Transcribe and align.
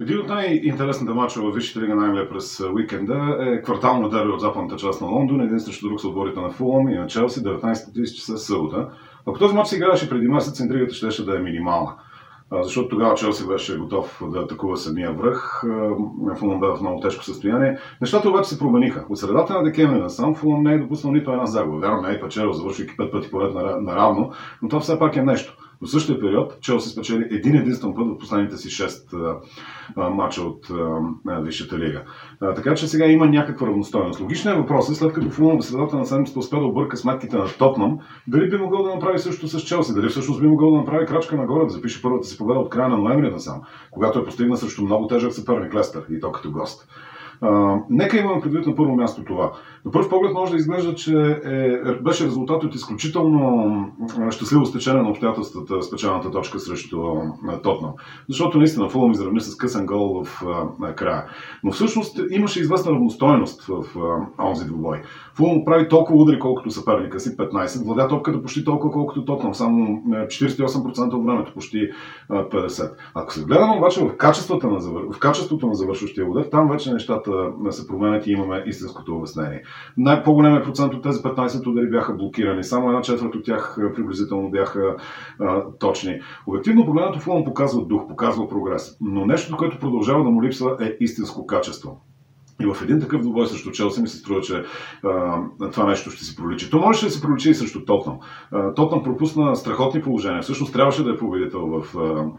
Един 0.00 0.20
от 0.20 0.28
най-интересните 0.28 1.12
мачове 1.12 1.50
в 1.50 1.54
Висшата 1.54 1.80
лига 1.80 1.94
на 1.94 2.28
през 2.28 2.60
уикенда 2.60 3.36
е 3.40 3.62
квартално 3.62 4.08
дерби 4.08 4.30
от 4.30 4.40
западната 4.40 4.76
част 4.76 5.00
на 5.00 5.06
Лондон. 5.06 5.40
Един 5.40 5.60
срещу 5.60 5.88
друг 5.88 6.00
са 6.00 6.08
отборите 6.08 6.40
на 6.40 6.50
Фулъм 6.50 6.88
и 6.88 6.94
на 6.94 7.06
Челси, 7.06 7.40
19.30 7.40 8.14
часа 8.14 8.38
събота. 8.38 8.88
Ако 9.26 9.38
този 9.38 9.54
мач 9.54 9.66
се 9.66 9.76
играваше 9.76 10.10
преди 10.10 10.28
месец, 10.28 10.60
интригата 10.60 10.94
ще, 10.94 11.22
да 11.22 11.36
е 11.36 11.42
минимална. 11.42 11.94
Защото 12.62 12.88
тогава 12.88 13.14
Челси 13.14 13.48
беше 13.48 13.78
готов 13.78 14.22
да 14.28 14.38
атакува 14.38 14.76
самия 14.76 15.12
връх. 15.12 15.62
Фулъм 16.36 16.60
бе 16.60 16.66
в 16.66 16.80
много 16.80 17.00
тежко 17.00 17.24
състояние. 17.24 17.78
Нещата 18.00 18.28
обаче 18.28 18.48
се 18.48 18.58
промениха. 18.58 19.04
От 19.08 19.18
средата 19.18 19.54
на 19.54 19.62
декември 19.62 20.00
на 20.00 20.10
сам 20.10 20.34
Фулъм 20.34 20.62
не 20.62 20.74
е 20.74 20.78
допуснал 20.78 21.12
нито 21.12 21.30
една 21.30 21.46
загуба. 21.46 21.78
Вярно, 21.78 22.02
не 22.02 22.14
е 22.14 22.20
печелил, 22.20 22.52
завършвайки 22.52 22.96
пет 22.96 23.12
пъти 23.12 23.30
поред 23.30 23.54
наравно, 23.80 24.32
но 24.62 24.68
това 24.68 24.80
все 24.80 24.98
пак 24.98 25.16
е 25.16 25.22
нещо. 25.22 25.56
В 25.84 25.90
същия 25.90 26.20
период 26.20 26.60
Челси 26.60 26.88
спечели 26.88 27.28
един 27.30 27.56
единствен 27.56 27.94
път 27.94 28.06
в 28.06 28.18
последните 28.18 28.56
си 28.56 28.68
6 28.68 29.40
а, 29.96 30.10
мача 30.10 30.42
от 30.42 30.68
Висшата 31.42 31.78
лига. 31.78 32.02
А, 32.40 32.54
така 32.54 32.74
че 32.74 32.88
сега 32.88 33.06
има 33.06 33.26
някаква 33.26 33.66
равностойност. 33.66 34.20
Логичният 34.20 34.58
въпрос 34.58 34.90
е, 34.90 34.94
след 34.94 35.12
като 35.12 35.30
Фулъм 35.30 35.60
в 35.60 35.64
средата 35.64 35.96
на 35.96 36.06
седмицата 36.06 36.38
успя 36.38 36.60
да 36.60 36.66
обърка 36.66 36.96
сметките 36.96 37.36
на 37.36 37.46
Тотнам, 37.58 37.98
дали 38.26 38.50
би 38.50 38.56
могъл 38.56 38.82
да 38.82 38.94
направи 38.94 39.18
също 39.18 39.48
с 39.48 39.60
Челси, 39.60 39.94
дали 39.94 40.08
всъщност 40.08 40.40
би 40.40 40.46
могъл 40.46 40.70
да 40.70 40.76
направи 40.76 41.06
крачка 41.06 41.36
нагоре, 41.36 41.64
да 41.64 41.70
запише 41.70 42.02
първата 42.02 42.26
си 42.26 42.38
победа 42.38 42.58
от 42.58 42.70
края 42.70 42.88
на 42.88 42.98
ноември 42.98 43.30
насам, 43.30 43.62
когато 43.90 44.18
е 44.18 44.24
постигна 44.24 44.56
срещу 44.56 44.84
много 44.84 45.06
тежък 45.06 45.32
съперник 45.32 45.74
Лестър 45.74 46.04
и 46.10 46.20
то 46.20 46.32
като 46.32 46.52
гост. 46.52 46.88
А, 47.40 47.76
нека 47.90 48.18
имаме 48.18 48.40
предвид 48.40 48.66
на 48.66 48.74
първо 48.74 48.96
място 48.96 49.24
това. 49.24 49.52
На 49.84 49.90
първ 49.90 50.08
поглед 50.08 50.32
може 50.32 50.52
да 50.52 50.58
изглежда, 50.58 50.94
че 50.94 51.40
е, 51.44 51.92
беше 51.92 52.26
резултат 52.26 52.64
от 52.64 52.74
изключително 52.74 53.92
щастливо 54.30 54.66
стечение 54.66 55.02
на 55.02 55.10
обстоятелствата 55.10 55.82
спечелната 55.82 56.30
точка 56.30 56.60
срещу 56.60 56.98
Тотнам. 57.62 57.92
Защото 58.28 58.58
наистина 58.58 58.88
Фулъм 58.88 59.12
изравни 59.12 59.40
с 59.40 59.56
късен 59.56 59.86
гол 59.86 60.24
в 60.24 60.42
а, 60.82 60.94
края. 60.94 61.24
Но 61.64 61.72
всъщност 61.72 62.20
имаше 62.30 62.60
известна 62.60 62.92
равностойност 62.92 63.64
в 63.64 63.84
а, 64.38 64.44
онзи 64.46 64.66
двубой. 64.66 65.02
Фулъм 65.34 65.64
прави 65.64 65.88
толкова 65.88 66.22
удари, 66.22 66.38
колкото 66.38 66.70
съперника 66.70 67.20
си, 67.20 67.36
15. 67.36 67.84
Владя 67.84 68.08
топката 68.08 68.42
почти 68.42 68.64
толкова, 68.64 68.92
колкото 68.92 69.24
Тотнам. 69.24 69.54
Само 69.54 70.02
48% 70.06 71.14
от 71.14 71.26
времето, 71.26 71.52
почти 71.54 71.90
50. 72.30 72.92
Ако 73.14 73.32
се 73.32 73.44
гледаме 73.44 73.76
обаче 73.76 74.04
в, 74.04 74.16
качеството 74.16 74.70
на, 74.70 74.80
завър... 74.80 75.02
в 75.12 75.18
качеството 75.18 75.66
на 75.66 75.74
завършващия 75.74 76.30
удар, 76.30 76.42
там 76.42 76.68
вече 76.68 76.92
нещата 76.92 77.23
се 77.70 77.86
променят 77.86 78.26
и 78.26 78.32
имаме 78.32 78.62
истинското 78.66 79.16
обяснение. 79.16 79.62
Най-по-големият 79.96 80.64
процент 80.64 80.94
от 80.94 81.02
тези 81.02 81.18
15 81.18 81.66
удари 81.66 81.90
бяха 81.90 82.14
блокирани. 82.14 82.64
Само 82.64 82.88
една 82.88 83.02
четвърт 83.02 83.34
от 83.34 83.44
тях 83.44 83.78
приблизително 83.94 84.50
бяха 84.50 84.96
а, 85.40 85.62
точни. 85.78 86.20
Обективно 86.46 86.86
погледнато 86.86 87.18
Фулъм 87.18 87.44
показва 87.44 87.84
дух, 87.84 88.08
показва 88.08 88.48
прогрес. 88.48 88.96
Но 89.00 89.26
нещото, 89.26 89.56
което 89.56 89.78
продължава 89.78 90.24
да 90.24 90.30
му 90.30 90.42
липсва 90.42 90.76
е 90.80 90.96
истинско 91.00 91.46
качество. 91.46 92.00
И 92.60 92.66
в 92.66 92.82
един 92.82 93.00
такъв 93.00 93.20
двубой 93.20 93.46
срещу 93.46 93.70
Челси 93.70 94.02
ми 94.02 94.08
се 94.08 94.16
струва, 94.16 94.40
че 94.40 94.64
а, 95.04 95.42
това 95.72 95.86
нещо 95.86 96.10
ще 96.10 96.24
се 96.24 96.36
проличи. 96.36 96.70
То 96.70 96.78
можеше 96.78 97.06
да 97.06 97.12
се 97.12 97.22
проличи 97.22 97.50
и 97.50 97.54
срещу 97.54 97.84
Тотнам. 97.84 98.18
Тотнам 98.76 99.02
пропусна 99.02 99.56
страхотни 99.56 100.02
положения. 100.02 100.42
Всъщност 100.42 100.72
трябваше 100.72 101.04
да 101.04 101.10
е 101.10 101.16
победител 101.16 101.66
в 101.66 101.98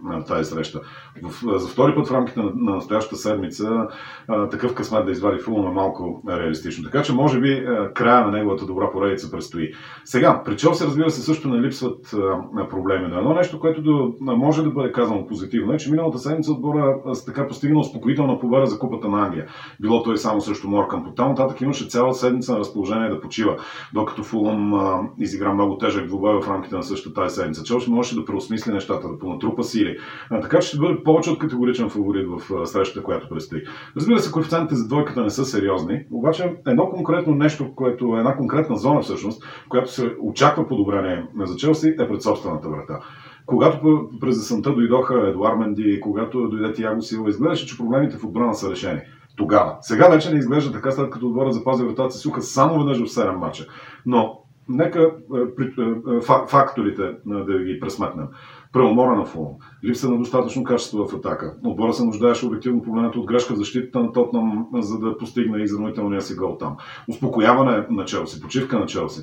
а, 0.09 0.23
тази 0.23 0.51
среща. 0.51 0.81
В, 1.23 1.59
за 1.59 1.67
втори 1.67 1.95
път 1.95 2.07
в 2.07 2.11
рамките 2.11 2.39
на, 2.39 2.51
на 2.55 2.75
настоящата 2.75 3.15
седмица 3.15 3.87
а, 4.27 4.49
такъв 4.49 4.73
късмет 4.73 5.05
да 5.05 5.11
извади 5.11 5.39
Фулъм 5.39 5.67
е 5.67 5.73
малко 5.73 6.23
реалистично. 6.29 6.83
Така 6.83 7.03
че 7.03 7.13
може 7.13 7.39
би 7.39 7.53
а, 7.53 7.93
края 7.93 8.25
на 8.25 8.31
неговата 8.31 8.65
добра 8.65 8.91
поредица 8.91 9.31
предстои. 9.31 9.73
Сега, 10.03 10.43
при 10.45 10.57
Челси 10.57 10.83
разбира 10.83 11.09
се 11.09 11.21
също 11.21 11.49
не 11.49 11.61
липсват 11.61 12.13
а, 12.13 12.69
проблеми. 12.69 13.07
Но 13.09 13.17
едно 13.17 13.33
нещо, 13.33 13.59
което 13.59 13.81
да, 13.81 14.35
може 14.35 14.63
да 14.63 14.69
бъде 14.69 14.91
казано 14.91 15.27
позитивно 15.27 15.73
е, 15.73 15.77
че 15.77 15.91
миналата 15.91 16.19
седмица 16.19 16.51
отбора 16.51 16.97
с 17.13 17.25
така 17.25 17.47
постигнал 17.47 17.81
успокоителна 17.81 18.39
победа 18.39 18.65
за 18.65 18.79
Купата 18.79 19.07
на 19.07 19.25
Англия. 19.25 19.47
Било 19.81 20.03
той 20.15 20.19
само 20.19 20.41
срещу 20.41 20.67
Моркан. 20.67 21.03
По 21.03 21.11
там 21.11 21.29
нататък 21.29 21.61
имаше 21.61 21.89
цяла 21.89 22.13
седмица 22.13 22.53
на 22.53 22.59
разположение 22.59 23.09
да 23.09 23.21
почива, 23.21 23.57
докато 23.93 24.23
Фулъм 24.23 24.73
а, 24.73 24.99
изигра 25.19 25.53
много 25.53 25.77
тежък 25.77 26.07
двубой 26.07 26.41
в 26.41 26.49
рамките 26.49 26.75
на 26.75 26.83
същата 26.83 27.21
тази 27.21 27.35
седмица. 27.35 27.63
Челси 27.63 27.91
можеше 27.91 28.15
да 28.15 28.25
преосмисли 28.25 28.73
нещата, 28.73 29.09
да 29.09 29.19
понатрупа 29.19 29.63
сили. 29.63 29.97
А, 30.29 30.41
така 30.41 30.59
че 30.59 30.67
ще 30.67 30.77
бъде 30.77 31.03
повече 31.03 31.29
от 31.29 31.39
категоричен 31.39 31.89
фаворит 31.89 32.27
в 32.27 32.53
а, 32.53 32.65
срещата, 32.65 33.03
която 33.03 33.29
предстои. 33.29 33.63
Разбира 33.95 34.19
се, 34.19 34.31
коефициентите 34.31 34.75
за 34.75 34.87
двойката 34.87 35.21
не 35.21 35.29
са 35.29 35.45
сериозни, 35.45 36.05
обаче 36.11 36.55
едно 36.67 36.89
конкретно 36.89 37.35
нещо, 37.35 37.75
което 37.75 38.15
е 38.15 38.19
една 38.19 38.37
конкретна 38.37 38.75
зона 38.75 39.01
всъщност, 39.01 39.43
която 39.69 39.91
се 39.91 40.15
очаква 40.21 40.67
подобрение 40.67 41.27
за 41.39 41.55
Челси, 41.55 41.95
е 41.99 42.07
пред 42.07 42.23
собствената 42.23 42.69
врата. 42.69 42.99
Когато 43.45 44.09
през 44.21 44.37
есента 44.37 44.73
дойдоха 44.73 45.27
Едуар 45.27 45.55
Менди, 45.55 45.99
когато 46.01 46.47
дойде 46.47 46.73
Тиаго 46.73 47.01
Силва, 47.01 47.29
изглеждаше, 47.29 47.67
че 47.67 47.77
проблемите 47.77 48.17
в 48.17 48.23
отбрана 48.23 48.53
са 48.53 48.71
решени 48.71 49.01
тогава. 49.35 49.77
Сега 49.81 50.07
вече 50.07 50.31
не 50.31 50.39
изглежда 50.39 50.71
така, 50.71 50.91
след 50.91 51.09
като 51.09 51.27
отборът 51.27 51.53
запази 51.53 51.83
вратата 51.83 52.11
си 52.11 52.19
суха 52.19 52.41
само 52.41 52.77
веднъж 52.77 52.97
в 52.97 53.15
7 53.15 53.35
мача. 53.35 53.67
Но 54.05 54.45
нека 54.69 55.01
е, 55.01 55.81
е, 55.81 56.21
факторите 56.47 57.11
да 57.25 57.63
ги 57.63 57.79
пресметнем. 57.79 58.25
Преумора 58.73 59.15
на 59.15 59.25
Фулм, 59.25 59.55
липса 59.83 60.09
на 60.09 60.17
достатъчно 60.17 60.63
качество 60.63 61.07
в 61.07 61.15
атака. 61.15 61.55
Отбора 61.63 61.93
се 61.93 62.05
нуждаеше 62.05 62.45
обективно 62.45 62.81
погледнато 62.81 63.19
от 63.19 63.25
грешка 63.25 63.53
в 63.53 63.57
защитата 63.57 63.99
на 63.99 64.11
Тотнам, 64.11 64.67
за 64.73 64.99
да 64.99 65.17
постигне 65.17 65.63
изравнителния 65.63 66.21
си 66.21 66.35
гол 66.35 66.57
там. 66.59 66.77
Успокояване 67.07 67.85
на 67.89 68.05
Челси, 68.05 68.41
почивка 68.41 68.79
на 68.79 68.85
Челси. 68.85 69.21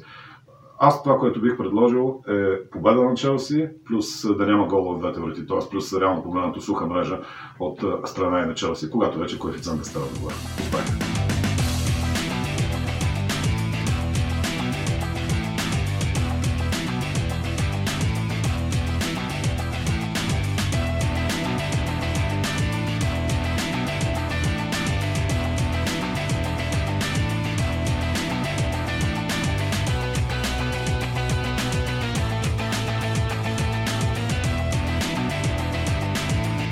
Аз 0.85 1.03
това, 1.03 1.19
което 1.19 1.41
бих 1.41 1.57
предложил 1.57 2.21
е 2.29 2.71
победа 2.71 3.03
на 3.03 3.15
Челси, 3.15 3.69
плюс 3.87 4.37
да 4.37 4.47
няма 4.47 4.67
гол 4.67 4.95
в 4.95 4.99
двете 4.99 5.21
врати, 5.21 5.47
т.е. 5.47 5.71
плюс 5.71 5.93
реално 5.93 6.23
погледнато 6.23 6.61
суха 6.61 6.87
мрежа 6.87 7.21
от 7.61 7.85
страна 8.05 8.43
и 8.43 8.47
на 8.47 8.55
Челси, 8.55 8.91
когато 8.91 9.19
вече 9.19 9.39
коефициентът 9.39 9.87
става 9.87 10.07
добър. 10.07 10.35
Успех! 10.61 11.22